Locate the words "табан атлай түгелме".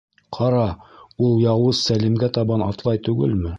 2.41-3.49